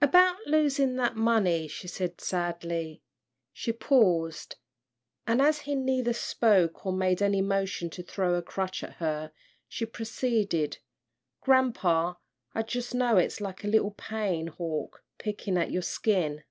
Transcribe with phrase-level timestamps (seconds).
[0.00, 3.02] "About losin' that money," she said, sadly.
[3.52, 4.56] She paused,
[5.26, 9.30] and as he neither spoke or made any motion to throw a crutch at her,
[9.68, 10.78] she proceeded,
[11.42, 12.16] "Grampa,
[12.54, 16.44] I jus' know it's like a little pain hawk pickin' at your skin."